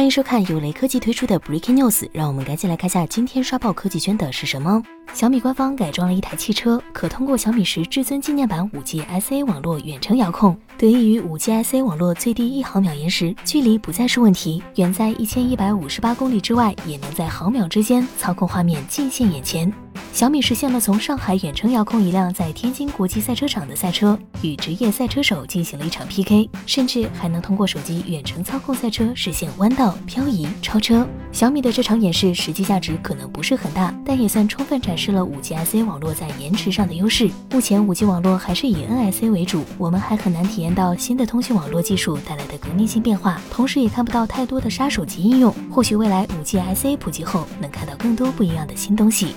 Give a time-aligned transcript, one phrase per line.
[0.00, 4.82] 欢迎收看由雷科技推出的 Breaking News，让我们赶紧来看下今天刷爆科技圈的是什么。
[5.12, 10.56] 小米官方改装了一台汽车，可通过小米十至尊纪念版 5G SA 网络远程遥控。
[10.78, 19.70] 得益于 5G SA 网络最低一毫秒延时，距离不再是问题，远在一千一百五十八公里之外，也能在毫秒之间操控画面尽现眼前。
[20.12, 31.06] 小米实现了从上海远程遥控一辆在天津国际赛车场的赛车，与职业赛车手进行了一场 PK，甚至还能通过手机远程操控赛车实现弯道、漂移、超车。
[31.32, 37.30] 小米的这场演示实际价值可能不是很大，但也算充分展示了 5G SA 网络在延迟上的优势。
[37.52, 45.54] 目前 5G 网络还是以 NSA 为主，我们还很难体验到新的通讯网络技术带来的革命性变化，同时也看不到太多的杀手级应用。
[45.70, 49.34] 或许未来 5G SA 普及后，能看到更多不一样的新东西。